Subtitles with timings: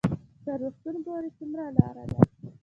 [0.45, 2.19] تر روغتون پورې څومره لار ده؟